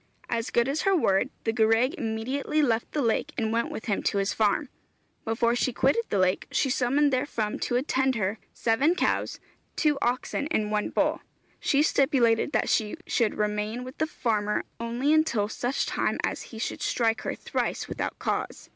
[0.29, 4.01] As good as her word, the gwraig immediately left the lake and went with him
[4.01, 4.67] to his farm.
[5.25, 9.39] Before she quitted the lake she summoned therefrom to attend her, seven cows,
[9.75, 11.21] two oxen, and one bull.
[11.59, 16.57] She stipulated that she should remain with the farmer only until such time as he
[16.57, 18.69] should strike her thrice without cause.